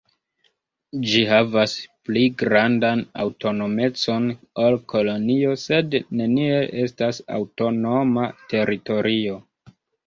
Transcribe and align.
Ĝi 1.09 1.19
havas 1.31 1.75
pli 2.09 2.23
grandan 2.43 3.05
aŭtonomecon 3.25 4.27
ol 4.65 4.81
kolonio, 4.95 5.55
sed 5.67 6.01
neniel 6.23 6.69
estas 6.89 7.25
aŭtonoma 7.39 8.29
teritorio. 8.55 9.43